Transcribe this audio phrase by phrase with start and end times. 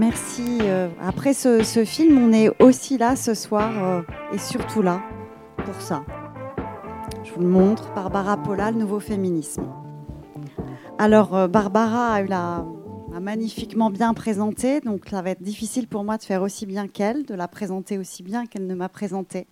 [0.00, 0.58] merci.
[0.62, 5.02] Euh, après ce, film, on est aussi là ce soir euh, et surtout là
[5.64, 6.04] pour ça.
[7.22, 9.62] Je vous le montre, Barbara Pola, le nouveau féminisme.
[10.98, 12.64] Alors, euh, Barbara a eu la,
[13.20, 17.26] magnifiquement bien présenté, donc ça va être difficile pour moi de faire aussi bien qu'elle,
[17.26, 19.46] de la présenter aussi bien qu'elle ne m'a présenté.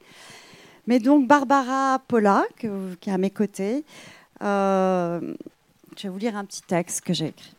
[0.87, 3.85] Mais donc, Barbara Pola, qui est à mes côtés,
[4.41, 5.21] je
[6.03, 7.55] vais vous lire un petit texte que j'ai écrit.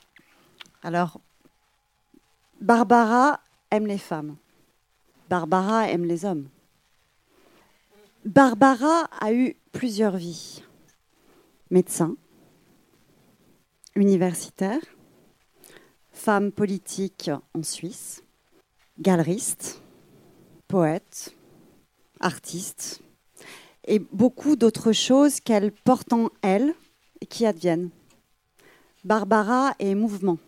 [0.82, 1.20] Alors,
[2.62, 3.40] Barbara
[3.72, 4.36] aime les femmes.
[5.30, 6.50] Barbara aime les hommes.
[8.26, 10.62] Barbara a eu plusieurs vies.
[11.72, 12.18] Médecin,
[13.96, 14.82] universitaire,
[16.12, 18.24] femme politique en Suisse,
[19.00, 19.82] galeriste,
[20.68, 21.34] poète,
[22.20, 23.02] artiste,
[23.88, 26.74] et beaucoup d'autres choses qu'elle porte en elle
[27.22, 27.90] et qui adviennent.
[29.06, 30.40] Barbara est mouvement.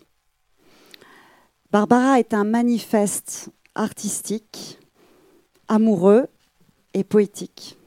[1.71, 4.77] Barbara est un manifeste artistique,
[5.69, 6.27] amoureux
[6.93, 7.77] et poétique.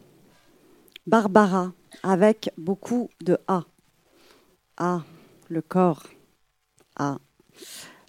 [1.06, 1.70] Barbara,
[2.02, 3.64] avec beaucoup de A.
[4.78, 5.02] A,
[5.50, 6.02] le corps.
[6.96, 7.18] A,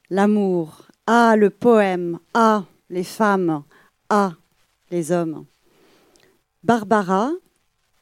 [0.09, 0.83] l'amour.
[1.07, 2.19] A, le poème.
[2.33, 3.63] A, les femmes.
[4.09, 4.31] A,
[4.91, 5.45] les hommes.
[6.63, 7.31] Barbara,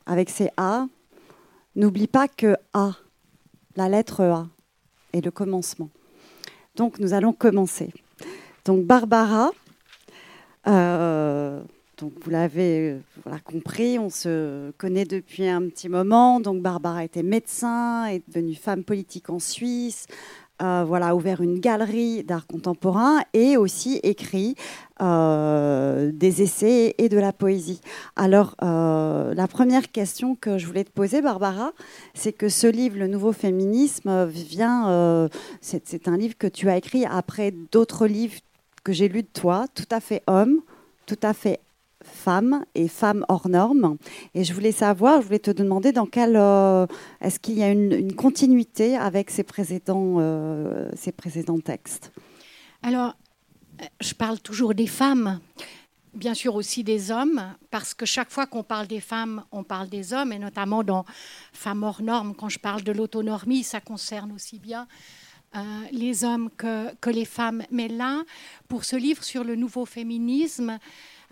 [0.05, 0.85] avec ses A,
[1.75, 2.91] n'oublie pas que A,
[3.75, 4.47] la lettre A,
[5.11, 5.89] est le commencement.
[6.75, 7.91] Donc nous allons commencer.
[8.65, 9.51] Donc Barbara,
[10.67, 11.61] euh,
[12.01, 12.97] vous l'avez
[13.45, 16.39] compris, on se connaît depuis un petit moment.
[16.39, 20.07] Donc Barbara était médecin, est devenue femme politique en Suisse,
[20.61, 24.55] euh, voilà, ouvert une galerie d'art contemporain et aussi écrit
[25.01, 27.81] euh, des essais et de la poésie.
[28.15, 31.71] Alors, euh, la première question que je voulais te poser, Barbara,
[32.13, 35.29] c'est que ce livre, Le Nouveau Féminisme, vient.
[35.61, 38.39] c'est un livre que tu as écrit après d'autres livres
[38.83, 40.61] que j'ai lus de toi, tout à fait homme,
[41.05, 41.59] tout à fait
[42.03, 43.97] femmes et femmes hors normes.
[44.33, 46.85] Et je voulais savoir, je voulais te demander dans quel euh,
[47.21, 52.11] est-ce qu'il y a une, continuité avec ces précédents, euh, ces précédents textes?
[52.81, 53.15] Alors,
[54.01, 55.39] je parle toujours des femmes.
[56.13, 57.41] Bien sûr aussi des hommes,
[57.71, 61.05] parce que chaque fois qu'on parle des femmes, on parle des hommes, et notamment dans
[61.53, 64.87] Femmes hors normes, quand je parle de l'autonomie, ça concerne aussi bien
[65.55, 65.59] euh,
[65.91, 67.63] les hommes que, les femmes.
[67.69, 68.23] Mais là,
[68.67, 70.79] pour ce livre sur le nouveau féminisme,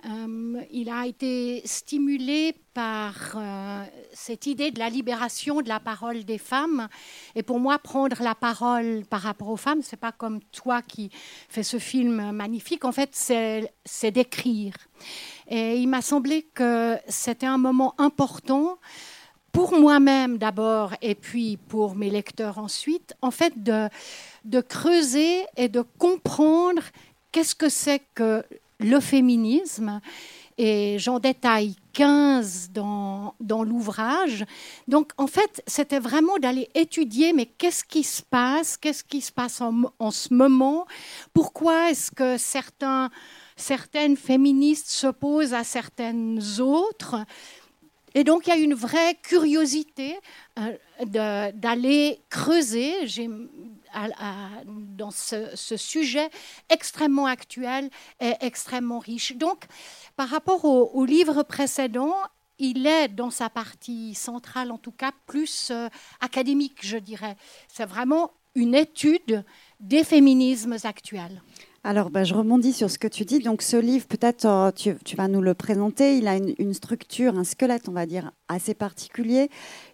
[0.06, 6.24] euh, il a été stimulé par euh, cette idée de la libération de la parole
[6.24, 6.88] des femmes.
[7.36, 11.12] Et pour moi, prendre la parole par rapport aux femmes, c'est pas comme toi qui
[11.50, 12.86] fais ce film magnifique.
[12.86, 14.74] En fait, c'est d'écrire.
[15.48, 18.78] Et il m'a semblé que c'était un moment important
[19.52, 23.90] pour moi-même d'abord et puis pour mes lecteurs ensuite, en fait, de,
[24.46, 26.82] de creuser et de comprendre
[27.32, 28.44] qu'est-ce que c'est que
[28.84, 30.02] le féminisme.
[30.58, 34.46] Et j'en détaille 15 dans, dans l'ouvrage.
[34.88, 38.78] Donc, en fait, c'était vraiment d'aller étudier, mais qu'est-ce qui se passe?
[38.78, 40.86] Qu'est-ce qui se passe en, en ce moment?
[41.34, 43.10] Pourquoi est-ce que certains,
[43.56, 47.16] certaines féministes s'opposent à certaines autres?
[48.14, 50.18] Et donc, il y a une vraie curiosité
[50.60, 53.08] euh, d'aller creuser
[54.96, 56.30] dans ce, sujet
[56.70, 59.36] extrêmement actuel et extrêmement riche.
[59.36, 59.66] Donc,
[60.16, 62.16] par rapport au, livre précédent,
[62.60, 67.36] il est dans sa partie centrale, en tout cas, plus euh, académique, je dirais.
[67.68, 69.44] C'est vraiment une étude
[69.80, 71.42] des féminismes actuels.
[71.84, 73.40] Alors, bah, je rebondis sur ce que tu dis.
[73.40, 76.18] Donc, ce livre, peut-être euh, tu, vas nous le présenter.
[76.18, 79.50] Il a une, structure, un squelette, on va dire, assez particulier.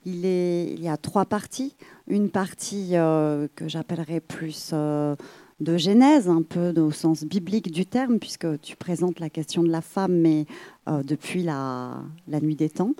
[0.05, 1.77] Il, y a trois parties.
[2.07, 5.15] Une partie euh, que j'appellerais plus euh,
[5.59, 9.69] de genèse, un peu au sens biblique du terme, puisque tu présentes la question de
[9.69, 10.45] la femme, mais
[10.87, 12.93] depuis la, la nuit des temps.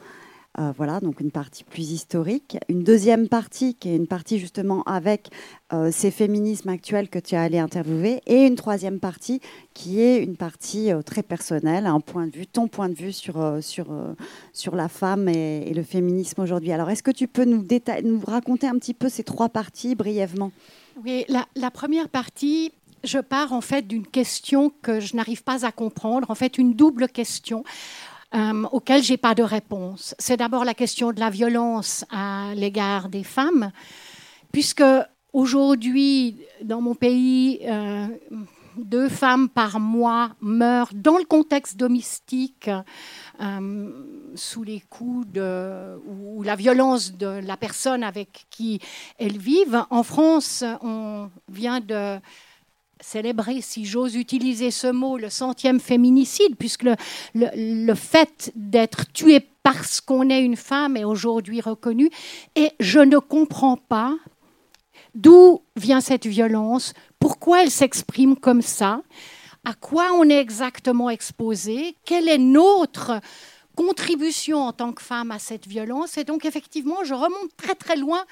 [0.60, 2.58] Euh, voilà, donc une partie plus historique.
[2.68, 5.30] Une deuxième partie qui est une partie justement avec
[5.72, 8.22] euh, ces féminismes actuels que tu as allé interviewer.
[8.26, 9.40] Et une troisième partie
[9.76, 13.14] qui est une partie euh, très personnelle, un point de vue, ton point de vue
[13.14, 13.88] sur, sur,
[14.52, 16.72] sur la femme et, le féminisme aujourd'hui.
[16.72, 17.64] Alors, est-ce que tu peux nous,
[18.04, 20.52] nous raconter un petit peu ces trois parties brièvement?
[21.04, 22.72] Oui, la, la première partie,
[23.04, 26.74] je pars en fait d'une question que je n'arrive pas à comprendre, en fait une
[26.74, 27.64] double question
[28.36, 30.16] euh, auxquelles je n'ai pas de réponse.
[30.20, 33.72] C'est d'abord la question de la violence à l'égard des femmes,
[34.52, 34.84] puisque
[35.32, 38.08] aujourd'hui, dans mon pays, euh,
[38.78, 42.70] deux femmes par mois meurent dans le contexte domestique.
[43.40, 43.92] Euh,
[44.36, 48.80] sous les coups de, ou, la violence de la personne avec qui
[49.20, 49.84] elles vivent.
[49.90, 52.20] En France, on vient de
[53.02, 56.96] célébrer, si j'ose utiliser ce mot, le centième féminicide, puisque le,
[57.34, 62.10] le, fait d'être tué parce qu'on est une femme est aujourd'hui reconnu.
[62.56, 64.16] Et je ne comprends pas
[65.16, 69.02] d'où vient cette violence, pourquoi elle s'exprime comme ça,
[69.66, 73.20] à quoi on est exactement exposé, quelle est notre
[73.78, 76.18] contribution en tant que femme à cette violence.
[76.18, 78.26] Et donc, effectivement, je remonte très, très loin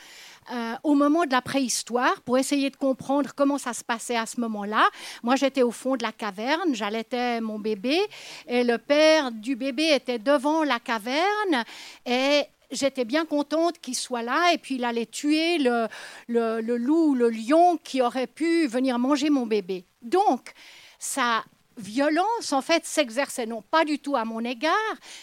[0.51, 4.25] euh, au moment de la préhistoire pour essayer de comprendre comment ça se passait à
[4.25, 4.83] ce moment-là.
[5.21, 7.99] Moi, j'étais au fond de la caverne, j'allaitais mon bébé
[8.47, 11.63] et le père du bébé était devant la caverne
[12.07, 12.41] et
[12.71, 15.87] j'étais bien contente qu'il soit là et puis il allait tuer le,
[16.27, 19.85] le, le loup, le lion qui aurait pu venir manger mon bébé.
[20.01, 20.53] Donc,
[20.97, 21.43] sa
[21.77, 24.73] violence, en fait, s'exerçait non pas du tout à mon égard,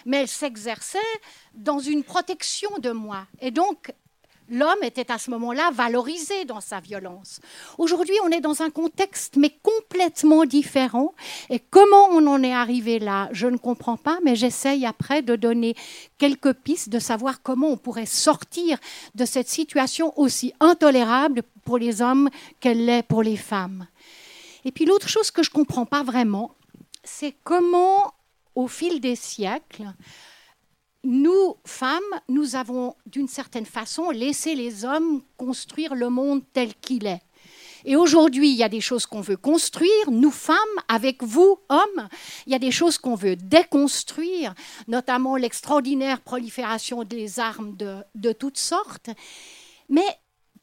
[0.07, 0.99] mais elle s'exerçait
[1.55, 3.27] dans une protection de moi.
[3.41, 3.93] Et donc,
[4.53, 7.41] L'homme était à ce moment-là valorisé dans sa violence.
[7.79, 11.15] Aujourd'hui, on est dans un contexte mais complètement différent.
[11.49, 15.37] Et comment on en est arrivé là, je ne comprends pas, mais j'essaye après de
[15.37, 15.75] donner
[16.19, 18.79] quelques pistes, de savoir comment on pourrait sortir
[19.15, 22.29] de cette situation aussi intolérable pour les hommes
[22.61, 23.87] qu'elle l'est pour les femmes.
[24.65, 26.55] Et puis l'autre chose que je ne comprends pas vraiment,
[27.05, 28.15] c'est comment,
[28.55, 29.93] au fil des siècles,
[31.05, 37.07] nous, femmes, nous avons d'une certaine façon laissé les hommes construire le monde tel qu'il
[37.07, 37.23] est.
[37.85, 40.57] Et aujourd'hui, il y a des choses qu'on veut construire, nous femmes,
[40.87, 42.09] avec vous, hommes,
[42.47, 44.55] il y a des choses qu'on veut déconstruire,
[44.87, 49.11] notamment l'extraordinaire prolifération des armes de, de toutes sortes.
[49.89, 50.07] Mais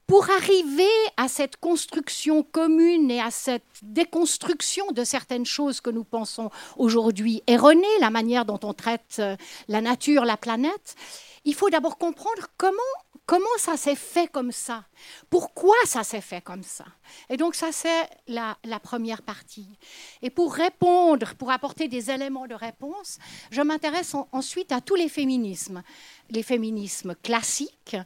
[0.10, 6.04] pour arriver à cette construction commune et à cette déconstruction de certaines choses que nous
[6.04, 9.36] pensons aujourd'hui erronées, la manière dont on traite euh,
[9.68, 10.96] la nature, la planète,
[11.46, 12.82] il faut d'abord comprendre comment
[13.30, 14.86] Comment ça s'est fait comme ça
[15.30, 16.86] Pourquoi ça s'est fait comme ça?
[17.30, 19.68] Et donc ça, c'est la, première partie.
[20.24, 23.20] Et pour répondre, pour apporter des éléments de réponse,
[23.52, 25.84] je m'intéresse ensuite à tous les féminismes.
[26.32, 27.98] Les féminismes classiques,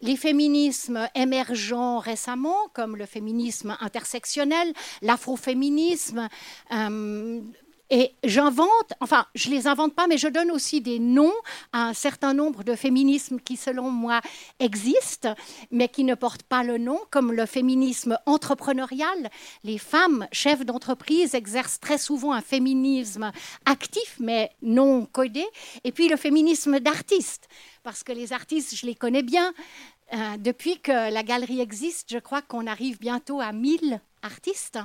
[0.00, 6.28] les féminismes émergents récemment, comme le féminisme intersectionnel, l'afroféminisme,
[6.72, 7.40] euh,
[7.94, 11.34] et j'invente, enfin, je les invente pas, mais je donne aussi des noms
[11.74, 14.22] à un certain nombre de féminismes qui, selon moi,
[14.60, 15.34] existent,
[15.70, 19.30] mais qui ne portent pas le nom, comme le féminisme entrepreneurial.
[19.62, 23.30] Les femmes chefs d'entreprise exercent très souvent un féminisme
[23.66, 25.44] actif, mais non codé.
[25.84, 27.46] Et puis le féminisme d'artistes,
[27.82, 29.52] parce que les artistes, je les connais bien.
[30.14, 34.78] Euh, depuis que la galerie existe, je crois qu'on arrive bientôt à 1000 artistes.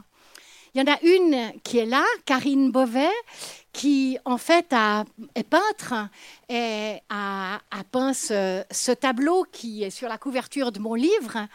[0.77, 3.09] Il y en a une qui est là, Karine Beauvais,
[3.77, 4.73] qui en fait
[5.35, 5.93] est peintre
[6.49, 7.59] et a,
[7.91, 11.47] peint ce, tableau qui est sur la couverture de mon livre.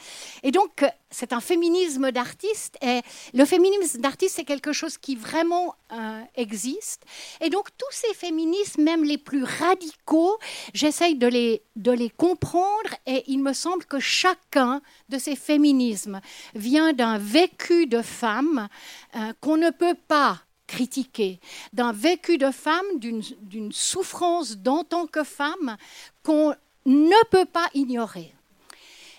[0.44, 2.78] Et donc, c'est un féminisme d'artiste.
[2.80, 3.00] Et
[3.34, 7.02] le féminisme d'artiste, c'est quelque chose qui vraiment euh, existe.
[7.40, 10.38] Et donc, tous ces féminismes, même les plus radicaux,
[10.74, 12.90] j'essaye de les, de les comprendre.
[13.04, 16.20] Et il me semble que chacun de ces féminismes
[16.54, 18.68] vient d'un vécu de femme
[19.16, 20.38] euh, qu'on ne peut pas
[20.72, 21.38] critiquer,
[21.74, 25.76] d'un vécu de femme, d'une souffrance d'en tant que femme
[26.22, 26.54] qu'on
[26.86, 28.32] ne peut pas ignorer.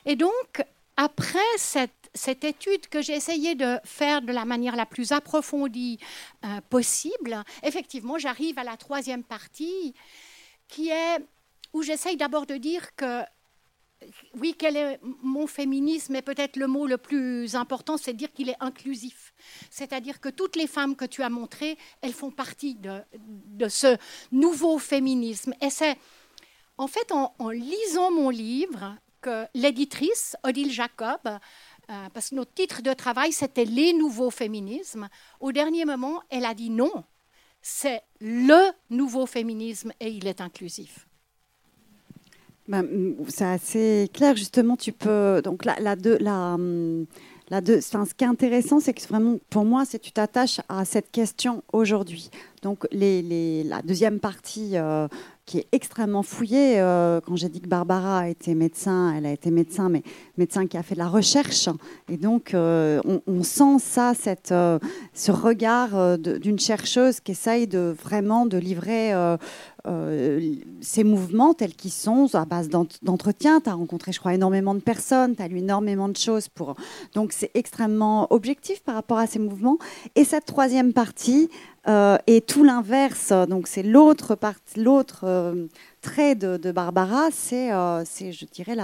[0.07, 0.65] Et donc,
[0.97, 5.99] après cette, cette étude que j'ai essayé de faire de la manière la plus approfondie
[6.43, 9.93] euh, possible, effectivement, j'arrive à la troisième partie
[10.67, 11.19] qui est
[11.71, 13.21] où j'essaye d'abord de dire que
[14.35, 18.31] oui, quel est mon féminisme Et peut-être le mot le plus important, c'est de dire
[18.33, 19.33] qu'il est inclusif.
[19.69, 23.97] C'est-à-dire que toutes les femmes que tu as montrées, elles font partie de, ce
[24.31, 25.53] nouveau féminisme.
[25.61, 25.97] Et c'est
[26.77, 32.81] en fait en, lisant mon livre que l'éditrice, Odile Jacob, euh, parce que notre titre
[32.81, 37.03] de travail, c'était Les nouveaux féminismes, au dernier moment, elle a dit non,
[37.61, 41.07] c'est le nouveau féminisme et il est inclusif.
[42.67, 44.77] Ben, c'est assez clair, justement.
[44.77, 45.41] Tu peux.
[45.43, 47.05] Donc, la, la, la, hum,
[47.49, 50.85] la ce qui est intéressant, c'est que vraiment, pour moi, c'est que tu t'attaches à
[50.85, 52.29] cette question aujourd'hui.
[52.61, 55.09] Donc, les, les, la deuxième partie euh,
[55.45, 59.31] qui est extrêmement fouillée, euh, quand j'ai dit que Barbara a été médecin, elle a
[59.33, 60.01] été médecin, mais
[60.37, 61.67] médecin qui a fait de la recherche.
[62.09, 64.53] Et donc, euh, on, on, sent ça, cette,
[65.13, 69.11] ce regard d'une chercheuse qui essaye de vraiment de livrer
[69.85, 73.59] euh, ces mouvements tels qu'ils sont à base d'entretien.
[73.59, 76.47] Tu as rencontré, je crois, énormément de personnes, tu as lu énormément de choses.
[76.47, 76.75] Pour...
[77.13, 79.77] Donc, c'est extrêmement objectif par rapport à ces mouvements.
[80.15, 81.49] Et cette troisième partie
[81.87, 83.33] euh, est tout l'inverse.
[83.49, 84.37] Donc, c'est l'autre
[84.77, 85.67] l'autre euh,
[86.01, 88.77] trait de, Barbara, c'est, je dirais,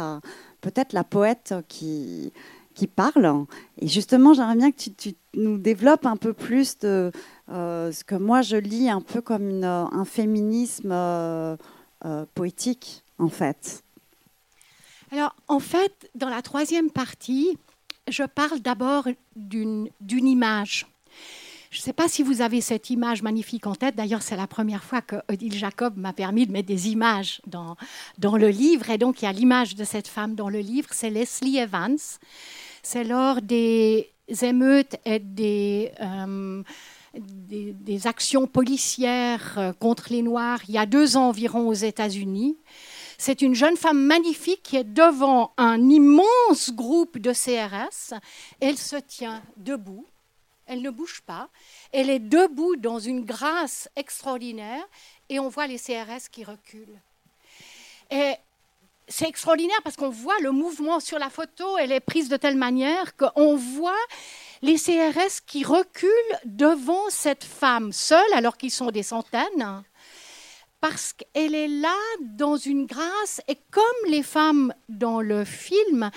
[0.62, 2.34] peut-être la poète qui
[2.80, 3.46] qui parle.
[3.78, 7.12] Et justement, j'aimerais bien que tu, nous développes un peu plus de
[7.50, 10.96] ce que moi je lis un peu comme un féminisme
[12.34, 13.84] poétique, en fait.
[15.12, 17.58] Alors, en fait, dans la troisième partie,
[18.08, 20.86] je parle d'abord d'une image.
[21.72, 23.96] Je ne sais pas si vous avez cette image magnifique en tête.
[23.96, 27.76] D'ailleurs, c'est la première fois que Odile Jacob m'a permis de mettre des images dans,
[28.18, 28.90] dans le livre.
[28.90, 30.90] Et donc, il y a l'image de cette femme dans le livre.
[30.92, 31.98] C'est Leslie Evans.
[32.92, 36.64] C'est lors des émeutes et des, euh,
[38.06, 42.58] actions policières euh, contre les Noirs il y a deux ans environ aux États-Unis.
[43.20, 48.16] C'est une jeune femme magnifique qui est devant un immense groupe de CRS.
[48.60, 50.08] Elle se tient debout.
[50.66, 51.50] Elle ne bouge pas.
[51.92, 54.84] Elle est debout dans une grâce extraordinaire
[55.30, 57.00] et on voit les CRS qui reculent.
[58.10, 58.34] Et
[59.10, 62.56] c'est extraordinaire parce qu'on voit le mouvement sur la photo, elle est prise de telle
[62.56, 64.06] manière qu'on voit
[64.62, 66.10] les CRS qui reculent
[66.46, 69.84] devant cette femme seule, alors qu'ils sont des centaines,
[70.80, 76.12] parce qu'elle est là dans une grâce et comme les femmes dans le film,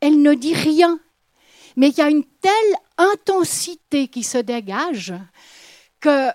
[0.00, 1.00] elle ne dit rien.
[1.76, 5.14] Mais il y a une telle intensité qui se dégage
[6.00, 6.34] qu'il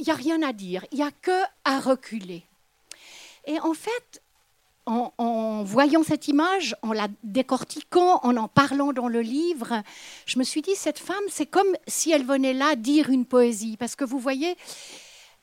[0.00, 2.44] n'y a rien à dire, il n'y a que à reculer.
[3.46, 4.22] Et en fait,
[4.86, 9.82] en, voyant cette image, en la décortiquant, en en parlant dans le livre,
[10.26, 13.76] je me suis dit, cette femme, c'est comme si elle venait là dire une poésie.
[13.76, 14.56] Parce que vous voyez,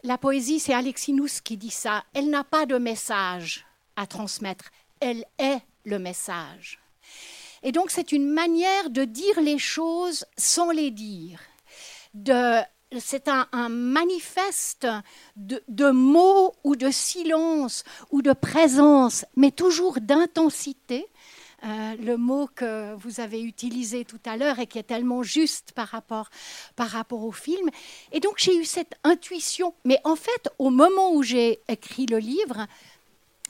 [0.04, 2.04] la poésie, c'est Alexinous qui dit ça.
[2.14, 3.66] Elle n'a pas de message
[3.96, 4.66] à transmettre.
[5.00, 6.80] Elle est le message.
[7.64, 11.40] Et donc, c'est une manière de dire les choses sans les dire.
[13.00, 14.88] C'est un, manifeste
[15.36, 21.08] de, mots ou de silence ou de présence, mais toujours d'intensité,
[21.64, 25.72] euh, le mot que vous avez utilisé tout à l'heure et qui est tellement juste
[25.72, 26.30] par rapport,
[26.76, 27.70] par rapport au film.
[28.12, 29.74] Et donc j'ai eu cette intuition.
[29.84, 32.68] Mais en fait, au moment où j'ai écrit le livre,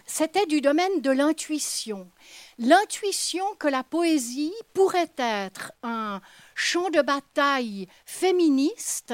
[0.06, 2.10] c'était du domaine de l'intuition.
[2.58, 6.22] L'intuition que la poésie pourrait être un
[6.58, 9.14] champ de bataille féministe,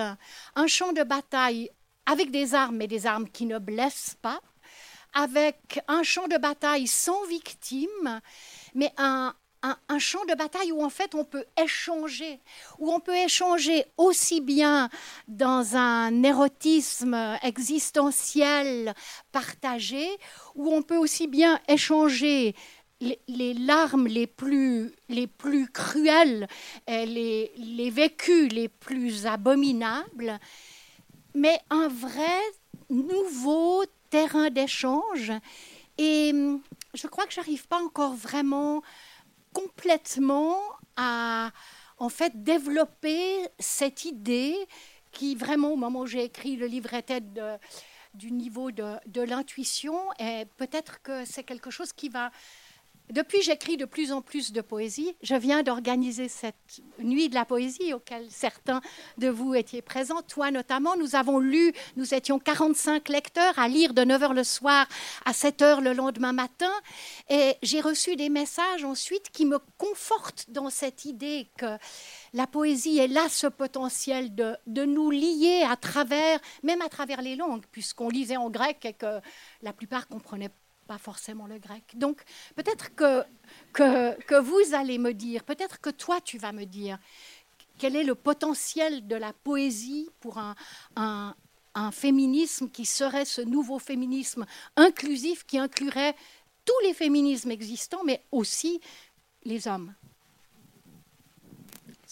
[0.55, 1.69] un champ de bataille
[2.05, 4.41] avec des armes, mais des armes qui ne blessent pas,
[5.13, 8.21] avec un champ de bataille sans victime
[8.73, 9.33] mais un,
[9.99, 12.39] champ de bataille où en fait on peut échanger,
[12.79, 14.89] où on peut échanger aussi bien
[15.27, 18.93] dans un érotisme existentiel
[19.31, 20.07] partagé,
[20.55, 22.55] où on peut aussi bien échanger
[23.27, 26.47] les, larmes les plus, les plus cruelles,
[26.87, 30.39] les, les vécus les plus abominables,
[31.33, 32.39] mais un vrai
[32.89, 35.31] nouveau terrain d'échange.
[35.97, 36.31] Et
[36.93, 38.81] je crois que j'arrive pas encore vraiment
[39.53, 40.57] complètement
[40.97, 41.51] à
[41.97, 44.55] en fait développer cette idée
[45.11, 47.21] qui vraiment au moment où j'ai écrit le livre était
[48.13, 52.31] du niveau de, de l'intuition et peut-être que c'est quelque chose qui va
[53.13, 55.15] depuis, j'écris de plus en plus de poésie.
[55.21, 58.81] Je viens d'organiser cette nuit de la poésie auquel certains
[59.19, 60.95] de vous étiez présents, toi notamment.
[60.97, 64.87] Nous avons lu, nous étions 45 lecteurs à lire de 9h le soir
[65.25, 66.71] à 7h le lendemain matin.
[67.29, 71.77] Et j'ai reçu des messages ensuite qui me confortent dans cette idée que
[72.33, 77.35] la poésie est là ce potentiel de, nous lier à travers, même à travers les
[77.35, 79.21] langues, puisqu'on lisait en grec et que
[79.61, 80.49] la plupart comprenaient
[80.97, 81.83] forcément le grec.
[81.95, 82.21] Donc
[82.55, 83.23] peut-être que,
[83.73, 86.97] que, vous allez me dire, peut-être que toi tu vas me dire,
[87.77, 90.55] quel est le potentiel de la poésie pour un,
[90.95, 91.35] un,
[91.75, 94.45] un féminisme qui serait ce nouveau féminisme
[94.75, 96.15] inclusif qui inclurait
[96.65, 98.79] tous les féminismes existants, mais aussi
[99.43, 99.93] les hommes?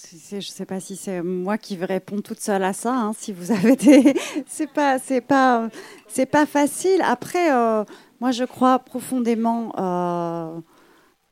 [0.10, 2.94] Je ne sais pas si c'est moi qui vais répondre toute seule à ça.
[2.94, 4.14] Hein, si vous avez des,
[4.48, 5.70] c'est pas, c'est pas,
[6.08, 7.02] c'est pas facile.
[7.04, 7.84] Après, euh,
[8.22, 10.60] moi, je crois profondément euh,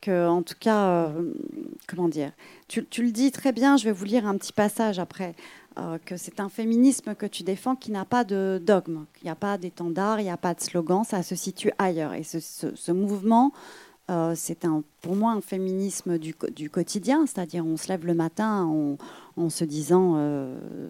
[0.02, 1.34] que, en tout cas, euh,
[1.88, 2.32] comment dire,
[2.68, 5.36] tu, le dis très bien, je vais vous lire un petit passage après,
[5.78, 9.30] euh, que c'est un féminisme que tu défends qui n'a pas de dogme, il n'y
[9.30, 12.16] a pas d'étendard, il n'y a pas de slogan, ça se situe ailleurs.
[12.16, 13.54] Et ce, mouvement,
[14.34, 16.34] c'est un, pour moi un féminisme du,
[16.72, 18.98] quotidien, c'est-à-dire on se lève le matin
[19.38, 20.18] en se disant,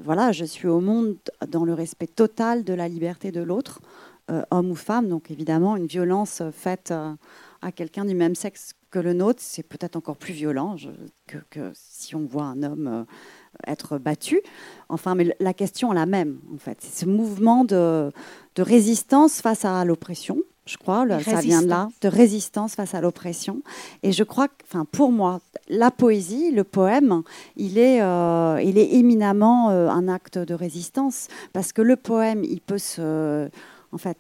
[0.06, 3.82] voilà, je suis au monde dans le respect total de la liberté de l'autre.
[4.30, 5.08] Euh, homme ou femme.
[5.08, 7.14] Donc évidemment, une violence faite euh,
[7.62, 10.76] à quelqu'un du même sexe que le nôtre, c'est peut-être encore plus violent
[11.28, 13.04] que, si on voit un homme euh,
[13.68, 14.42] être battu.
[14.90, 16.78] Enfin, mais la question est la même, en fait.
[16.82, 18.12] C'est ce mouvement de,
[18.58, 23.62] résistance face à l'oppression, je crois, ça vient de là, de résistance face à l'oppression.
[24.04, 27.24] Et je crois que, enfin, pour moi, la poésie, le poème,
[27.56, 32.44] il est, euh, il est éminemment euh, un acte de résistance, parce que le poème,
[32.44, 33.50] il peut se,
[33.92, 34.18] en fait,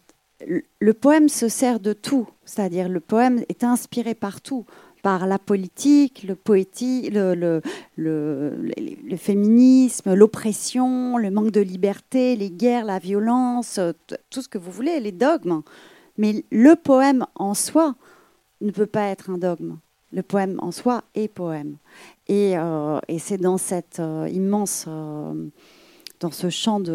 [0.47, 4.65] le poème se sert de tout, c'est-à-dire le poème est inspiré par tout
[5.01, 6.37] par la politique, le
[7.97, 13.79] le, féminisme, l'oppression, le manque de liberté, les guerres, la violence,
[14.29, 15.61] tout ce que vous voulez, les dogmes.
[16.17, 17.95] Mais le poème en soi
[18.61, 19.77] ne peut pas être un dogme.
[20.11, 21.77] Le poème en soi est poème.
[22.27, 25.33] Et, euh, c'est dans cette euh, immense, euh,
[26.19, 26.93] dans ce champ du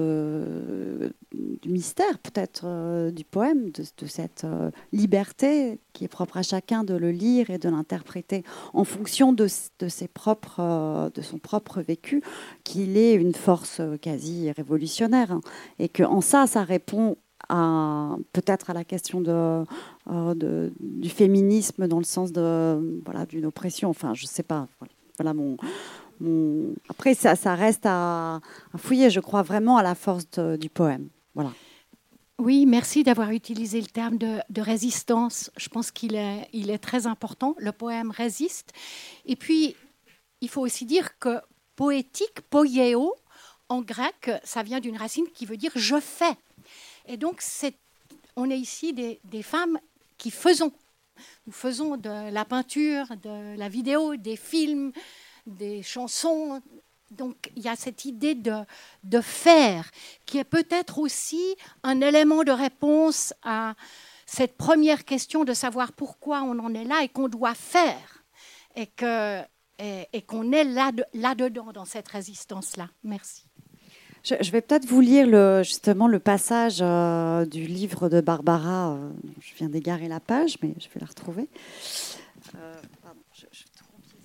[1.67, 4.47] mystère, peut-être du poème, de, cette
[4.93, 9.47] liberté qui est propre à chacun de le lire et de l'interpréter en fonction de,
[9.47, 12.23] ses propres, de son propre vécu,
[12.65, 15.39] qu'il est une force quasi révolutionnaire.
[15.79, 17.17] Et qu'en ça, ça répond
[18.33, 19.65] peut-être à la question euh,
[20.35, 23.91] de, du féminisme dans le sens de voilà d'une oppression.
[23.91, 24.67] Enfin, je sais pas.
[25.19, 25.57] Voilà, mon,
[26.89, 28.41] Après, ça, reste à,
[28.77, 29.11] fouiller.
[29.11, 30.27] Je crois vraiment à la force
[30.59, 31.09] du poème.
[31.35, 31.53] Voilà.
[32.39, 35.51] Oui, merci d'avoir utilisé le terme de, résistance.
[35.57, 37.55] Je pense qu'il est, très important.
[37.59, 38.73] Le poème résiste.
[39.25, 39.77] Et puis,
[40.41, 41.41] il faut aussi dire que
[41.77, 43.15] poétique, poieo,
[43.69, 46.37] en grec, ça vient d'une racine qui veut dire je fais.
[47.07, 47.43] Et donc,
[48.37, 49.79] on est ici des, femmes
[50.19, 50.73] qui faisons.
[51.47, 54.93] Nous faisons de la peinture, de la vidéo, des films,
[55.47, 56.61] des chansons.
[57.11, 59.91] Donc, il y a cette idée de, faire
[60.27, 63.75] qui est peut-être aussi un élément de réponse à
[64.27, 68.25] cette première question de savoir pourquoi on en est là et qu'on doit faire
[68.75, 69.45] et qu'on
[69.79, 70.65] et, est
[71.15, 72.89] là-dedans, dans cette résistance-là.
[73.05, 73.45] Merci.
[74.25, 78.95] Je, vais peut-être vous lire justement le passage euh, du livre de Barbara.
[78.95, 81.47] Euh, je viens d'égarer la page, mais je vais la retrouver.
[82.55, 83.45] Euh, pardon, je,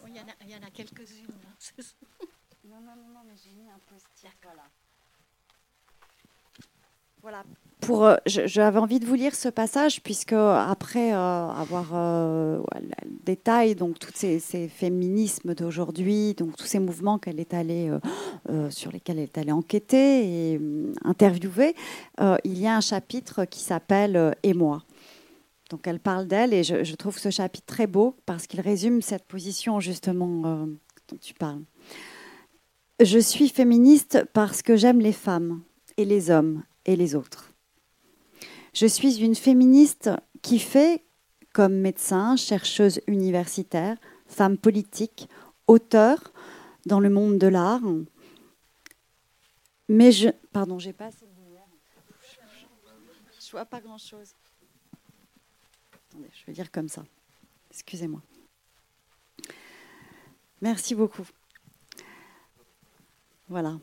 [0.08, 1.27] il, y en a, quelques-unes.
[1.29, 1.83] Hein.
[2.65, 4.63] non, non, non, mais j'ai mis un peu ce là
[7.21, 7.43] Voilà,
[7.81, 13.09] pour, euh, j'avais envie de vous lire ce passage puisque après euh, avoir euh, le
[13.25, 17.89] détail donc tous ces, féminismes d'aujourd'hui, donc tous ces mouvements qu'elle est allée
[18.69, 20.61] sur lesquels elle est allée enquêter et
[21.03, 21.73] interviewer,
[22.43, 24.83] il y a un chapitre qui s'appelle Et moi.
[25.69, 29.25] Donc elle parle d'elle et je, trouve ce chapitre très beau parce qu'il résume cette
[29.25, 30.65] position justement
[31.08, 31.62] dont tu parles.
[32.99, 35.62] Je suis féministe parce que j'aime les femmes
[35.97, 37.53] et les hommes et les autres.
[38.73, 40.10] Je suis une féministe
[40.41, 41.03] qui fait,
[41.53, 45.29] comme médecin, chercheuse universitaire, femme politique,
[45.67, 46.34] auteur
[46.86, 47.82] dans le monde de l'art.
[49.88, 50.29] Mais je.
[50.51, 51.67] Pardon, j'ai pas assez de lumière.
[53.39, 54.34] Je vois pas grand-chose.
[56.09, 57.03] Attendez, je vais dire comme ça.
[57.71, 58.21] Excusez-moi.
[60.61, 61.27] Merci beaucoup.
[63.47, 63.79] Voilà.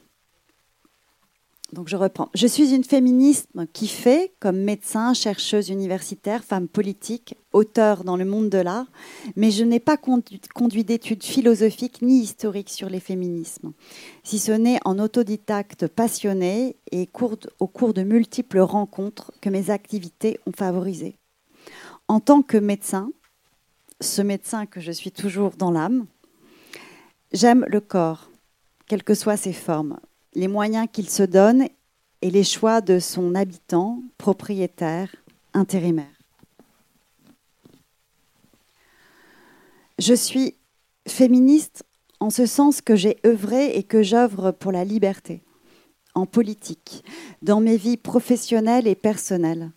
[1.72, 2.30] Donc je reprends.
[2.34, 8.24] Je suis une féministe qui fait, comme médecin, chercheuse universitaire, femme politique, auteur dans le
[8.24, 8.86] monde de l'art,
[9.34, 13.72] mais je n'ai pas conduit, d'études philosophiques ni historiques sur les féminismes,
[14.22, 17.08] si ce n'est en autodidacte passionné et
[17.58, 21.16] au cours de multiples rencontres que mes activités ont favorisées.
[22.08, 23.10] En tant que médecin,
[24.00, 26.06] ce médecin que je suis toujours dans l'âme,
[27.32, 28.30] j'aime le corps,
[28.86, 29.98] quelles que soient ses formes
[30.36, 31.66] les moyens qu'il se donne
[32.22, 35.16] et les choix de son habitant, propriétaire,
[35.54, 36.06] intérimaire.
[39.98, 40.54] Je suis
[41.08, 41.84] féministe
[42.20, 45.42] en ce sens que j'ai œuvré et que j'œuvre pour la liberté,
[46.14, 47.02] en politique,
[47.40, 49.72] dans mes vies professionnelles et personnelles.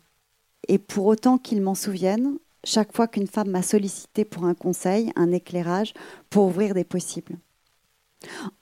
[0.67, 5.11] Et pour autant qu'ils m'en souviennent, chaque fois qu'une femme m'a sollicité pour un conseil,
[5.15, 5.93] un éclairage,
[6.29, 7.37] pour ouvrir des possibles.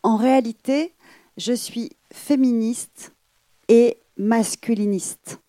[0.03, 0.93] En réalité,
[1.37, 3.13] je suis féministe
[3.67, 5.39] et masculiniste.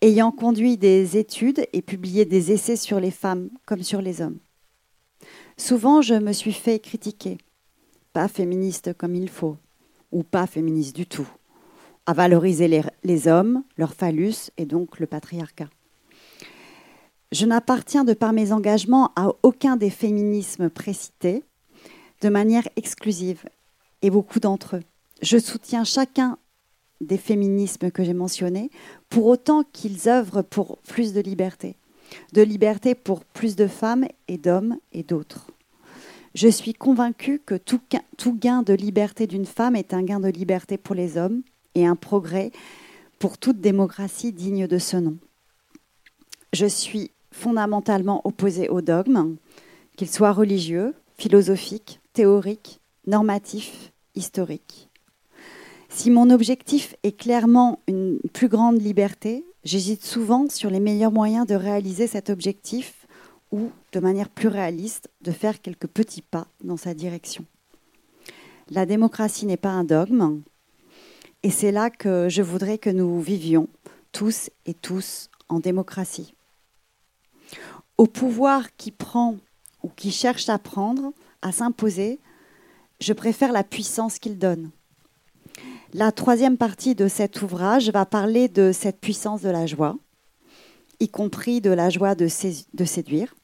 [0.00, 4.38] Ayant conduit des études et publié des essais sur les femmes comme sur les hommes.
[5.56, 7.38] Souvent, je me suis fait critiquer.
[8.12, 9.56] Pas féministe comme il faut,
[10.12, 11.28] ou pas féministe du tout,
[12.06, 15.68] à valoriser les, hommes, leur phallus et donc le patriarcat.
[17.32, 21.42] Je n'appartiens de par mes engagements à aucun des féminismes précités
[22.20, 23.44] de manière exclusive
[24.02, 24.82] et beaucoup d'entre eux.
[25.22, 26.38] Je soutiens chacun
[27.00, 28.70] des féminismes que j'ai mentionnés,
[29.08, 31.76] pour autant qu'ils œuvrent pour plus de liberté,
[32.32, 35.50] de liberté pour plus de femmes et d'hommes et d'autres.
[36.34, 37.80] Je suis convaincue que tout
[38.38, 41.42] gain de liberté d'une femme est un gain de liberté pour les hommes
[41.74, 42.50] et un progrès
[43.18, 45.16] pour toute démocratie digne de ce nom.
[46.52, 49.36] je suis fondamentalement opposée au dogme,
[49.96, 54.88] qu'il soit religieux, philosophique, théorique, normatif, historique.
[55.88, 61.46] Si mon objectif est clairement une plus grande liberté, j'hésite souvent sur les meilleurs moyens
[61.46, 63.06] de réaliser cet objectif
[63.52, 67.44] ou, de manière plus réaliste, de faire quelques petits pas dans sa direction.
[68.70, 70.40] La démocratie n'est pas un dogme,
[71.44, 73.68] et c'est là que je voudrais que nous vivions,
[74.12, 76.34] tous et tous, en démocratie.
[77.98, 79.36] Au pouvoir qui prend
[79.82, 82.18] ou qui cherche à prendre, à s'imposer,
[82.98, 84.70] je préfère la puissance qu'il donne.
[85.92, 89.98] La troisième partie de cet ouvrage va parler de cette puissance de la joie,
[90.98, 93.34] y compris de la joie de, séduire,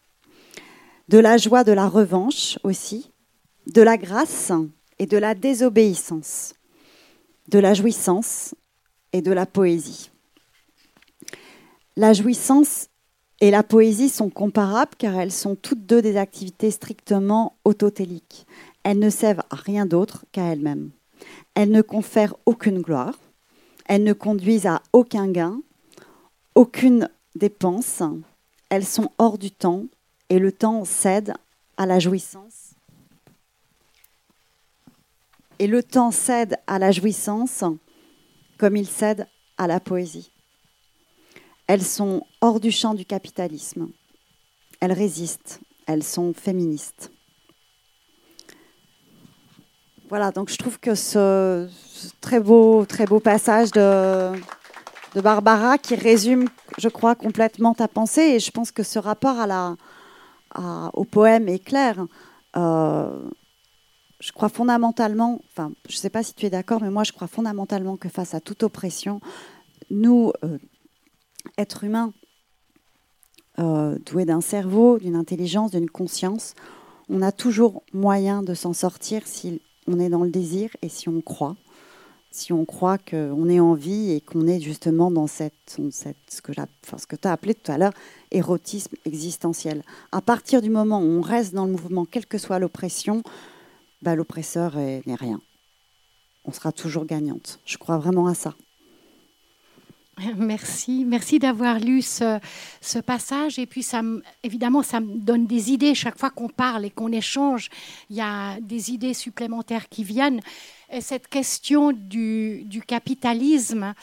[1.08, 3.10] de la joie de la revanche aussi,
[3.66, 4.52] de la grâce
[4.98, 6.54] et de la désobéissance,
[7.50, 8.54] de la jouissance
[9.12, 10.10] et de la poésie.
[11.96, 12.86] La jouissance
[13.40, 18.46] et la poésie sont comparables car elles sont toutes deux des activités strictement autotéliques.
[18.84, 20.90] Elles ne servent à rien d'autre qu'à elles-mêmes.
[21.54, 23.18] Elles ne confèrent aucune gloire.
[23.86, 25.60] Elles ne conduisent à aucun gain,
[26.54, 28.00] aucune dépense.
[28.68, 29.86] Elles sont hors du temps
[30.28, 31.34] et le temps cède
[31.76, 32.69] à la jouissance.
[35.60, 37.64] Et le temps cède à la jouissance
[38.56, 39.26] comme il cède
[39.58, 40.32] à la poésie.
[41.66, 43.90] Elles sont hors du champ du capitalisme.
[44.80, 45.60] Elles résistent.
[45.86, 47.12] Elles sont féministes.
[50.08, 51.68] Voilà, donc je trouve que ce,
[52.22, 54.32] très, beau, très beau passage de,
[55.14, 58.22] de, Barbara qui résume, je crois, complètement ta pensée.
[58.22, 59.76] Et je pense que ce rapport à la,
[60.94, 62.06] au poème est clair.
[62.56, 63.10] Euh,
[64.20, 67.12] je crois fondamentalement, enfin, je ne sais pas si tu es d'accord, mais moi je
[67.12, 69.20] crois fondamentalement que face à toute oppression,
[69.90, 70.58] nous, euh,
[71.56, 72.12] êtres humains,
[73.58, 76.54] euh, doués d'un cerveau, d'une intelligence, d'une conscience,
[77.08, 81.08] on a toujours moyen de s'en sortir si on est dans le désir et si
[81.08, 81.56] on croit,
[82.30, 86.52] si on croit qu'on est en vie et qu'on est justement dans cette, ce que,
[86.52, 87.94] que tu as appelé tout à l'heure
[88.30, 89.82] érotisme existentiel.
[90.12, 93.22] À partir du moment où on reste dans le mouvement, quelle que soit l'oppression,
[94.02, 95.40] bah, l'oppresseur n'est rien.
[96.44, 97.60] On sera toujours gagnante.
[97.64, 98.54] Je crois vraiment à ça.
[100.36, 103.58] Merci, merci d'avoir lu ce, passage.
[103.58, 103.86] Et puis,
[104.42, 105.94] évidemment, ça me donne des idées.
[105.94, 107.68] Chaque fois qu'on parle et qu'on échange,
[108.10, 110.40] il y a des idées supplémentaires qui viennent
[111.00, 113.94] cette question du, capitalisme,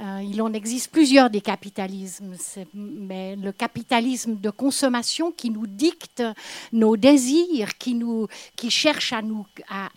[0.00, 2.34] euh, il en existe plusieurs des capitalismes,
[2.74, 6.22] mais le capitalisme de consommation qui nous dicte
[6.72, 8.26] nos désirs, qui, nous,
[8.68, 9.88] cherche à nous, à,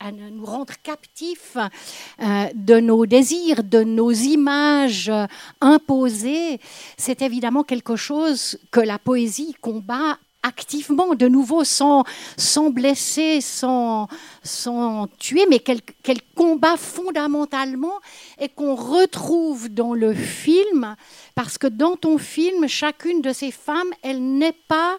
[0.00, 5.12] à, nous rendre captifs euh, de nos désirs, de nos images
[5.60, 6.60] imposées,
[6.96, 12.04] c'est évidemment quelque chose que la poésie combat activement, de nouveau, sans,
[12.36, 14.08] sans blesser, sans,
[14.42, 15.80] sans tuer, mais quel,
[16.36, 18.00] combat fondamentalement
[18.38, 20.96] et qu'on retrouve dans le film,
[21.34, 24.98] parce que dans ton film, chacune de ces femmes, elle n'est pas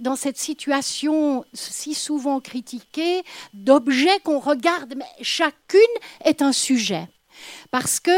[0.00, 3.22] dans cette situation si souvent critiquée
[3.54, 5.80] d'objet qu'on regarde, mais chacune
[6.24, 7.08] est un sujet.
[7.70, 8.10] Parce que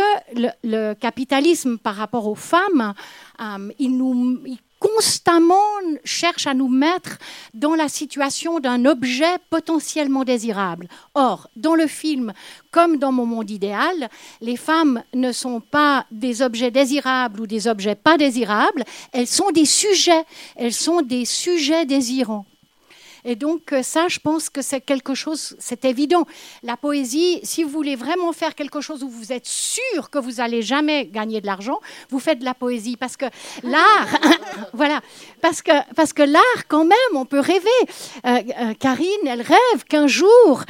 [0.65, 2.95] le, capitalisme par rapport aux femmes,
[3.41, 4.43] euh, il, nous,
[4.85, 5.55] constamment
[6.05, 7.17] cherche à nous mettre
[7.55, 10.89] dans la situation d'un objet potentiellement désirable.
[11.15, 12.35] Or, dans le film,
[12.71, 14.11] comme dans mon monde idéal,
[14.43, 19.51] les femmes ne sont pas des objets désirables ou des objets pas désirables, elles sont
[19.53, 22.45] des sujets, elles sont des sujets désirants.
[23.25, 26.27] Et donc euh, ça, je pense que c'est quelque chose, c'est évident.
[26.63, 30.41] La poésie, si vous voulez vraiment faire quelque chose où vous êtes sûr que vous
[30.41, 33.27] allez jamais gagner de l'argent, vous faites de la poésie parce que
[33.63, 34.09] l'art,
[34.75, 35.01] voilà,
[35.41, 37.69] parce que parce que l'art quand même, on peut rêver.
[38.27, 40.63] Euh, euh, Karine, elle rêve qu'un jour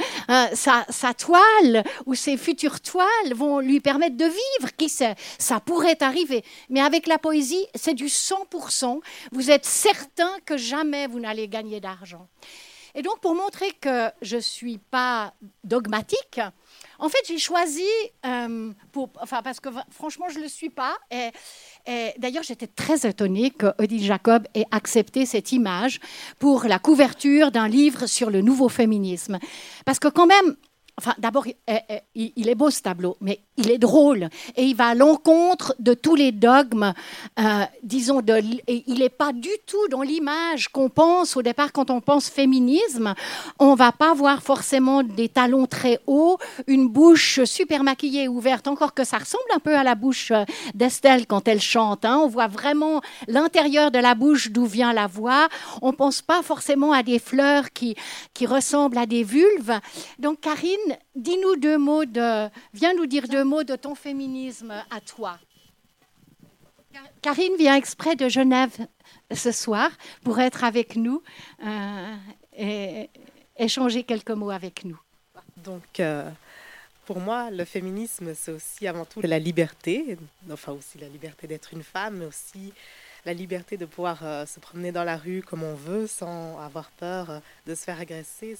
[0.53, 4.75] sa, sa, toile ou ses futures toiles vont lui permettre de vivre.
[4.77, 6.43] Qui sait Ça pourrait arriver.
[6.69, 8.99] Mais avec la poésie, c'est du 100%.
[9.31, 12.27] Vous êtes certain que jamais vous n'allez gagner d'argent.
[12.95, 15.33] Et donc, pour montrer que je ne suis pas
[15.65, 16.39] dogmatique,
[16.97, 17.83] en fait, j'ai choisi,
[18.25, 20.97] euh, pour, enfin, parce que franchement, je ne le suis pas.
[21.11, 25.99] Et, d'ailleurs, j'étais très étonnée que Odile Jacob ait accepté cette image
[26.39, 29.39] pour la couverture d'un livre sur le nouveau féminisme.
[29.85, 30.55] Parce que quand même,
[30.97, 31.45] Enfin, d'abord,
[32.15, 35.93] il est beau ce tableau, mais il est drôle et il va à l'encontre de
[35.93, 36.93] tous les dogmes,
[37.39, 38.21] euh, disons,
[38.67, 42.29] et il n'est pas du tout dans l'image qu'on pense au départ quand on pense
[42.29, 43.13] féminisme.
[43.59, 48.93] On va pas voir forcément des talons très hauts, une bouche super maquillée ouverte, encore
[48.93, 52.05] que ça ressemble un peu à la bouche euh, d'Estelle quand elle chante.
[52.05, 52.19] Hein.
[52.23, 55.49] On voit vraiment l'intérieur de la bouche d'où vient la voix.
[55.81, 57.95] On pense pas forcément à des fleurs qui,
[58.33, 59.79] qui ressemblent à des vulves.
[60.19, 60.84] Donc, Karine,
[61.15, 65.39] dis-nous deux mots de, viens nous dire deux mots de ton féminisme à toi.
[67.21, 68.87] Karine vient exprès de Genève
[69.33, 69.89] ce soir
[70.23, 71.21] pour être avec nous
[71.65, 72.15] euh,
[72.57, 73.09] et
[73.57, 74.99] échanger quelques mots avec nous.
[75.57, 76.29] Donc, euh,
[77.05, 80.17] pour moi, le féminisme, c'est aussi avant tout la liberté,
[80.51, 82.73] enfin aussi la liberté d'être une femme, mais aussi
[83.25, 86.91] la liberté de pouvoir euh, se promener dans la rue comme on veut sans avoir
[86.91, 88.55] peur de se faire agresser.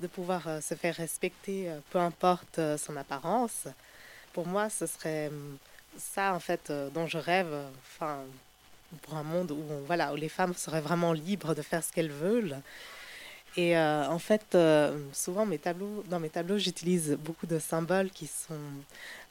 [0.00, 3.68] De pouvoir euh, se faire respecter, euh, peu importe euh, son apparence.
[4.32, 5.58] Pour moi, ce serait hum,
[5.96, 8.20] ça, en fait, dont je rêve, enfin,
[9.02, 12.12] pour un monde où, voilà, où les femmes seraient vraiment libres de faire ce qu'elles
[12.12, 12.56] veulent.
[13.56, 14.56] Et en fait,
[15.12, 18.54] souvent mes tableaux, dans mes tableaux, j'utilise beaucoup de symboles qui sont,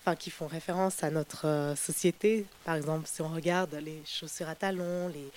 [0.02, 2.46] enfin, qui font référence à notre société.
[2.66, 5.32] Par exemple, si on regarde les chaussures à talons, les,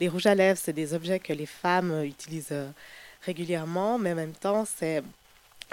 [0.00, 2.52] les rouges à lèvres, c'est des objets que les femmes utilisent
[3.24, 5.02] régulièrement, mais en même temps, c'est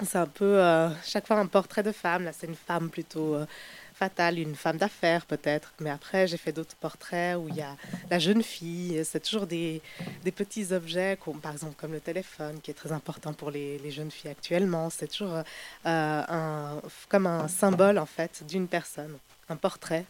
[0.00, 2.24] c'est un peu euh, chaque fois un portrait de femme.
[2.24, 3.46] Là, c'est une femme plutôt euh,
[3.94, 5.72] fatale, une femme d'affaires peut-être.
[5.80, 7.76] Mais après, j'ai fait d'autres portraits où il y a
[8.10, 9.04] la jeune fille.
[9.04, 9.80] C'est toujours des,
[10.24, 13.78] des, petits objets, comme, par exemple comme le téléphone, qui est très important pour les,
[13.78, 14.90] les jeunes filles actuellement.
[14.90, 15.42] C'est toujours euh,
[15.84, 19.16] un, comme un symbole en fait d'une personne,
[19.48, 20.04] un portrait.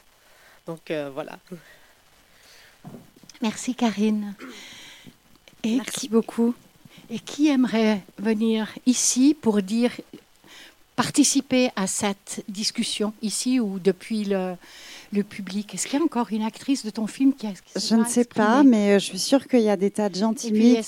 [0.66, 1.38] Donc voilà.
[3.40, 4.34] Merci Karine.
[5.64, 6.54] Merci beaucoup.
[7.10, 9.92] Et qui aimerait venir ici pour dire,
[10.96, 14.54] participer à cette discussion ici ou depuis le,
[15.12, 15.74] le public?
[15.74, 18.24] Est-ce qu'il y a encore une actrice de ton film qui a Je ne sais
[18.24, 20.84] pas, mais euh, je suis sûre qu'il y a des tas de gens timides.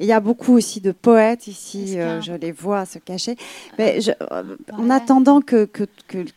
[0.00, 3.36] Il y a beaucoup aussi de poètes ici, euh, je les vois se cacher.
[3.78, 5.86] Mais euh, en attendant que, que,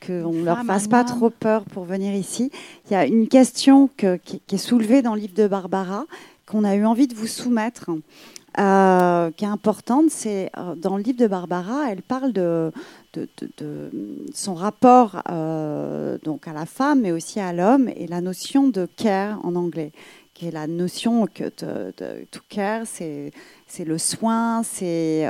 [0.09, 2.51] ne leur fasse pas trop peur pour venir ici,
[2.89, 6.05] il y a une question qui, qui, est soulevée dans le livre de Barbara
[6.45, 7.91] qu'on a eu envie de vous soumettre.
[8.57, 12.71] Euh, qui est importante, c'est euh, dans le livre de Barbara, elle parle de,
[14.33, 18.87] son rapport euh, donc à la femme, mais aussi à l'homme, et la notion de
[18.97, 19.91] care en anglais,
[20.33, 23.31] qui est la notion que to care, c'est
[23.85, 25.27] le soin, c'est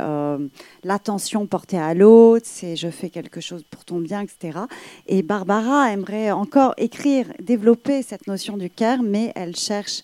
[0.83, 4.59] l'attention portée à l'autre, c'est je fais quelque chose pour ton bien, etc.
[5.07, 10.03] Et Barbara aimerait encore écrire, développer cette notion du care, mais elle cherche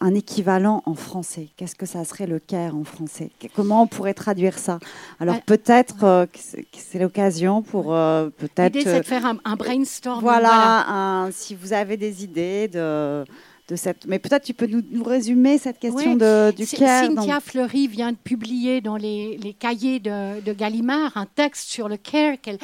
[0.00, 3.30] un équivalent en français Qu'est-ce que ça serait le care en français?
[3.54, 4.78] Comment on pourrait traduire ça?
[5.18, 6.38] Alors peut-être euh, que
[6.72, 8.74] c'est l'occasion pour euh, peut-être.
[8.74, 10.20] L'idée c'est de faire un, brainstorm.
[10.20, 13.24] Voilà, si vous avez des idées de.
[13.68, 14.04] De cette...
[14.06, 17.04] Mais peut-être tu peux nous, résumer cette question de, du care.
[17.04, 21.88] Cynthia Fleury vient de publier dans les, les cahiers de, de, Gallimard un texte sur
[21.88, 22.58] le care qu'elle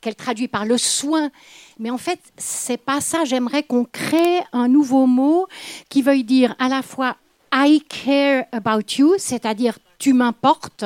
[0.00, 1.30] qu'elle traduit par le soin.
[1.78, 3.24] Mais en fait, c'est pas ça.
[3.24, 5.46] J'aimerais qu'on crée un nouveau mot
[5.88, 7.16] qui veuille dire à la fois
[7.52, 10.84] I care about you, c'est-à-dire tu m'importes,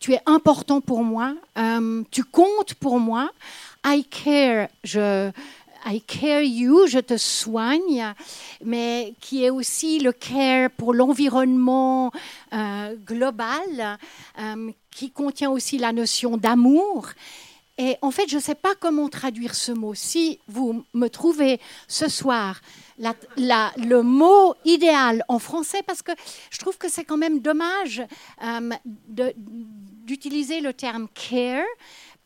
[0.00, 3.30] tu es important pour moi, euh, tu comptes pour moi.
[3.86, 5.30] I care, je,
[5.86, 8.12] I care you, je te soigne,
[8.62, 12.12] mais qui est aussi le care pour l'environnement
[12.52, 13.98] euh, global,
[14.38, 17.06] euh, qui contient aussi la notion d'amour
[17.80, 19.94] et en fait, je ne sais pas comment traduire ce mot.
[19.94, 22.60] Si vous me trouvez ce soir
[22.98, 26.12] le mot idéal en français, parce que
[26.50, 28.02] je trouve que c'est quand même dommage
[28.44, 28.70] euh,
[30.04, 31.64] d'utiliser le terme care,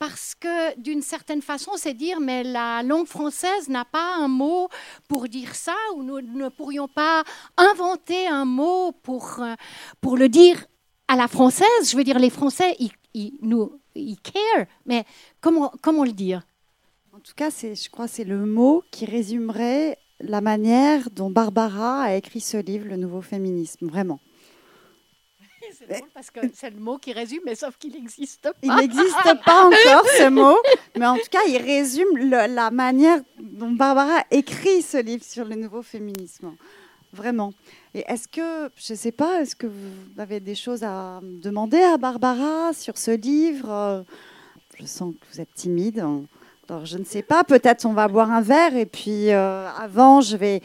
[0.01, 4.69] parce que d'une certaine façon, c'est dire, mais la langue française n'a pas un mot
[5.09, 7.23] pour dire ça, ou nous ne pourrions pas
[7.57, 9.55] inventer un mot pour, euh,
[10.01, 10.67] pour le dire
[11.07, 11.69] à la française.
[11.89, 12.91] Je veux dire, les Français, ils,
[13.43, 15.05] nous il care, mais
[15.41, 16.43] comment, comment le dire?
[17.13, 22.03] En tout cas, je crois que c'est le mot qui résumerait la manière dont Barbara
[22.03, 24.21] a écrit ce livre, Le Nouveau Féminisme, vraiment.
[25.79, 28.53] C'est drôle parce que c'est le mot qui résume, mais sauf qu'il n'existe pas.
[28.63, 30.57] Il n'existe pas encore ce mot,
[30.95, 35.55] mais en tout cas, il résume la manière dont Barbara écrit ce livre sur le
[35.55, 36.55] nouveau féminisme.
[37.15, 37.55] Vraiment.
[37.95, 41.81] Et est-ce que, je ne sais pas, est-ce que vous avez des choses à demander
[41.81, 44.05] à Barbara sur ce livre?
[44.77, 46.05] Je sens que vous êtes timide.
[46.69, 50.21] Alors, je ne sais pas, peut-être on va boire un verre et puis euh, avant,
[50.21, 50.61] je vais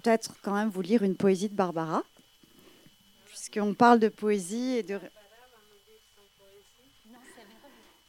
[0.00, 2.04] peut-être quand même vous lire une poésie de Barbara,
[3.26, 5.00] puisqu'on parle de poésie et de...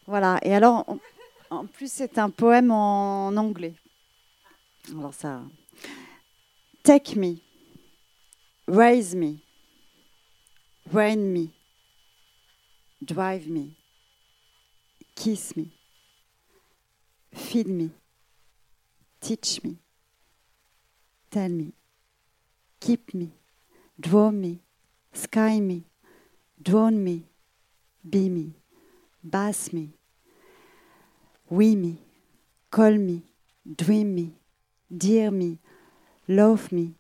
[0.05, 0.38] Voilà.
[0.43, 0.86] Et alors,
[1.49, 3.73] en plus, c'est un poème en anglais.
[4.91, 5.41] Alors ça.
[6.83, 7.38] Take me,
[8.67, 9.43] raise me,
[10.91, 11.54] rain me,
[13.04, 13.76] drive me,
[15.15, 15.73] kiss me,
[17.34, 17.91] feed me,
[19.19, 19.78] teach me,
[21.30, 21.73] tell me,
[22.80, 23.32] keep me,
[23.99, 24.60] draw me,
[25.12, 25.84] sky me,
[26.62, 27.26] drone me,
[28.10, 28.54] be me,
[29.21, 29.89] bass me,
[31.49, 31.97] we me,
[32.71, 33.23] call me,
[33.76, 34.32] dream me,
[34.95, 35.60] dear me,
[36.30, 36.93] love me,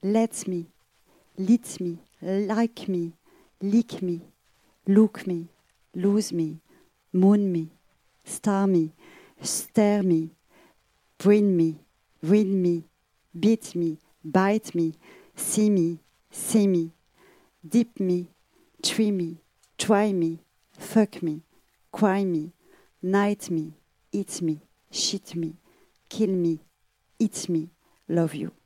[0.00, 0.66] let me,
[1.38, 3.12] lead me, like me,
[3.62, 4.20] lick me,
[4.88, 5.48] look me,
[5.94, 6.58] lose me,
[7.12, 7.70] moon me,
[8.24, 8.92] star me,
[9.40, 10.30] stare me,
[11.16, 11.78] bring me,
[12.22, 12.84] read me,
[13.38, 14.94] beat me, bite me,
[15.36, 16.90] see me, see me,
[17.66, 18.28] dip me,
[18.82, 19.36] tree me,
[19.78, 20.40] try me,
[20.76, 21.42] fuck me,
[21.92, 22.52] cry me,
[23.00, 23.74] night me,
[24.10, 25.54] eat me, shit me,
[26.08, 26.58] kill me,
[27.20, 27.70] eat me,
[28.08, 28.57] love you.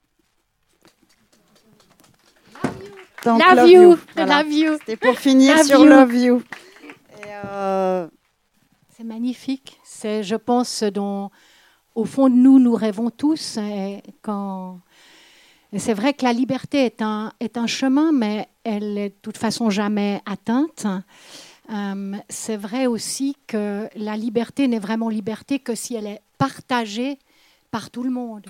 [3.25, 3.99] Donc, love, love, you, you.
[4.17, 4.43] Voilà.
[4.43, 4.73] love you.
[4.79, 5.87] C'était pour finir love sur you.
[5.87, 6.43] Love You.
[7.45, 8.09] Euh...
[8.97, 9.79] C'est magnifique.
[9.85, 11.31] C'est, je pense, dont
[11.95, 13.59] au fond de nous, nous rêvons tous.
[13.59, 14.81] Et quand...
[15.73, 19.15] Et c'est vrai que la liberté est un, est un chemin, mais elle est de
[19.23, 20.87] toute façon jamais atteinte.
[21.71, 27.19] Euh, c'est vrai aussi que la liberté n'est vraiment liberté que si elle est partagée
[27.71, 28.45] par tout le monde.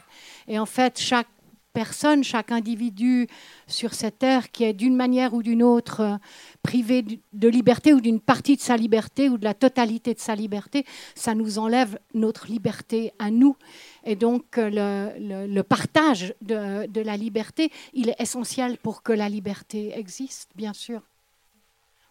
[0.48, 1.28] Et en fait, chaque
[1.72, 3.26] personne, chaque individu
[3.66, 6.16] sur cette terre qui est d'une manière ou d'une autre euh,
[6.62, 10.34] privé de liberté ou d'une partie de sa liberté ou de la totalité de sa
[10.34, 13.56] liberté, ça nous enlève notre liberté à nous.
[14.04, 19.28] Et donc euh, le, partage de, de la liberté, il est essentiel pour que la
[19.28, 21.02] liberté existe, bien sûr.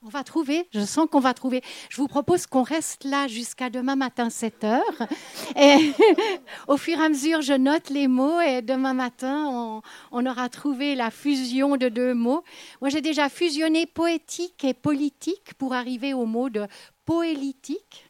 [0.03, 1.61] On va trouver, je sens qu'on va trouver.
[1.89, 5.07] Je vous propose qu'on reste là jusqu'à demain matin 7 heures.
[5.55, 5.91] Et
[6.67, 10.95] au fur et à mesure, je note les mots et demain matin, on, aura trouvé
[10.95, 12.43] la fusion de deux mots.
[12.81, 16.65] Moi, j'ai déjà fusionné poétique et politique pour arriver au mot de
[17.05, 18.09] poélitique.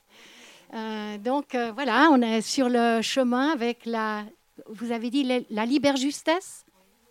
[0.73, 4.23] Euh, donc euh, voilà, on est sur le chemin avec la,
[4.67, 6.63] vous avez dit la, libre justesse?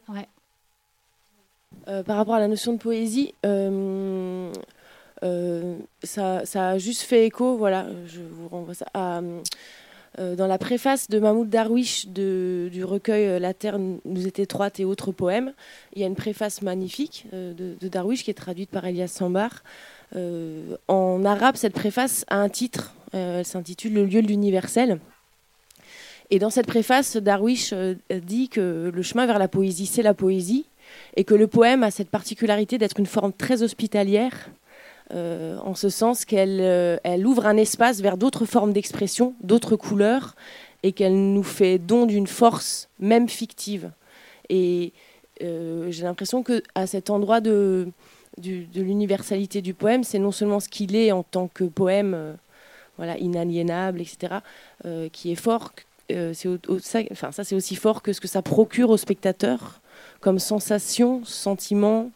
[0.08, 0.26] Ouais.
[1.88, 3.34] Euh, par rapport à la notion de poésie,
[5.22, 9.20] ça, ça, a juste fait écho, voilà, je vous renvoie ça, à,
[10.18, 15.12] dans la préface de Mahmoud Darwish du recueil La Terre nous est étroite et autres
[15.12, 15.52] poèmes.
[15.94, 19.62] Il y a une préface magnifique de, Darwish qui est traduite par Elias Sambar.
[20.14, 24.98] en arabe, cette préface a un titre, elle s'intitule Le lieu de l'universel.
[26.30, 27.74] Et dans cette préface, Darwish
[28.10, 30.64] dit que le chemin vers la poésie, c'est la poésie,
[31.16, 34.50] et que le poème a cette particularité d'être une forme très hospitalière,
[35.12, 39.76] euh, en ce sens qu'elle euh, elle ouvre un espace vers d'autres formes d'expression, d'autres
[39.76, 40.36] couleurs,
[40.82, 43.90] et qu'elle nous fait don d'une force, même fictive.
[44.48, 44.92] Et
[45.42, 47.88] euh, j'ai l'impression qu'à cet endroit de,
[48.38, 52.36] l'universalité du poème, c'est non seulement ce qu'il est en tant que poème
[52.96, 54.36] voilà, inaliénable, etc.,
[55.12, 55.72] qui est fort,
[56.08, 56.48] c'est
[57.12, 59.80] enfin, ça c'est aussi fort que ce que ça procure au spectateur
[60.20, 62.10] comme sensation, sentiment,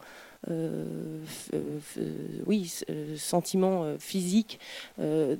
[2.46, 4.58] oui, euh, sentiment euh, physique
[4.98, 5.36] de,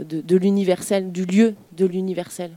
[0.00, 2.56] de, l'universel, du lieu de l'universel.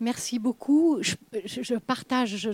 [0.00, 1.00] Merci beaucoup.
[1.02, 2.48] Je partage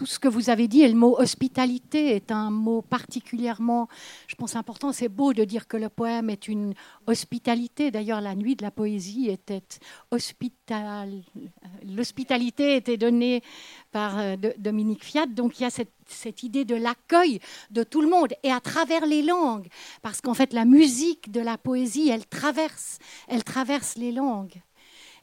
[0.00, 3.86] tout ce que vous avez dit, et le mot hospitalité est un mot particulièrement,
[4.28, 4.92] je pense, important.
[4.92, 6.72] C'est beau de dire que le poème est une
[7.06, 7.90] hospitalité.
[7.90, 9.62] D'ailleurs, la nuit de la poésie était
[10.10, 11.20] hospital.
[11.84, 13.42] L'hospitalité était donnée
[13.92, 15.26] par euh, Dominique Fiat.
[15.26, 17.38] Donc il y a cette, cette idée de l'accueil
[17.70, 19.68] de tout le monde et à travers les langues.
[20.00, 24.62] Parce qu'en fait, la musique de la poésie, elle traverse, elle traverse les langues.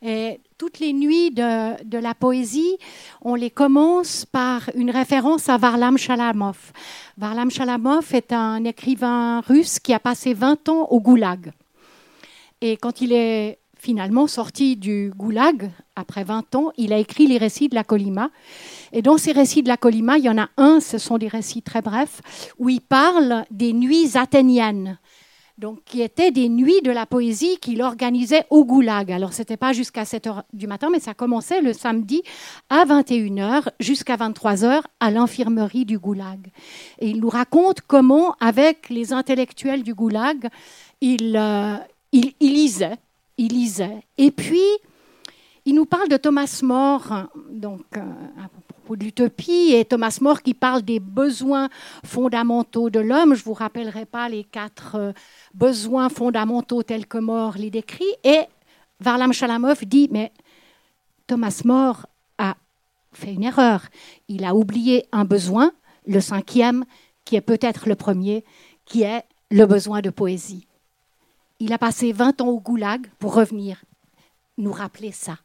[0.01, 2.77] Et toutes les nuits de, la poésie,
[3.21, 6.71] on les commence par une référence à Varlam Shalamov.
[7.17, 11.51] Varlam Shalamov est un écrivain russe qui a passé 20 ans au goulag.
[12.61, 17.37] Et quand il est finalement sorti du goulag, après 20 ans, il a écrit les
[17.37, 18.29] récits de la Colima.
[18.91, 21.27] Et dans ces récits de la Colima, il y en a un, ce sont des
[21.27, 22.21] récits très brefs,
[22.57, 24.97] où il parle des nuits athéniennes
[25.57, 29.11] donc qui étaient des nuits de la poésie qu'il organisait au Goulag.
[29.11, 32.21] Alors, ce n'était pas jusqu'à 7 h du matin, mais ça commençait le samedi
[32.69, 36.47] à 21h jusqu'à 23h à l'infirmerie du Goulag.
[36.99, 40.47] Et il nous raconte comment, avec les intellectuels du Goulag,
[41.01, 41.75] il, euh,
[42.39, 42.97] lisait,
[43.37, 44.03] il lisait.
[44.17, 44.61] Et puis,
[45.65, 48.01] il nous parle de Thomas More, donc, euh,
[48.95, 51.69] de l'utopie, et Thomas More qui parle des besoins
[52.05, 53.35] fondamentaux de l'homme.
[53.35, 55.11] Je ne vous rappellerai pas les quatre euh,
[55.53, 58.05] besoins fondamentaux tels que More les décrit.
[58.23, 58.41] Et
[58.99, 60.31] Varlam Shalamov dit, mais
[61.27, 62.05] Thomas More
[62.37, 62.55] a
[63.13, 63.85] fait une erreur.
[64.27, 65.71] Il a oublié un besoin,
[66.05, 66.85] le cinquième,
[67.25, 68.45] qui est peut-être le premier,
[68.85, 70.67] qui est le besoin de poésie.
[71.59, 73.83] Il a passé 20 ans au goulag pour revenir
[74.57, 75.37] nous rappeler ça.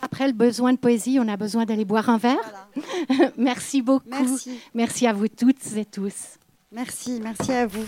[0.00, 2.68] Après le besoin de poésie, on a besoin d'aller boire un verre.
[3.36, 4.06] merci beaucoup.
[4.08, 4.60] Merci.
[4.74, 6.38] Merci à vous toutes et tous.
[6.72, 7.86] Merci, merci à vous.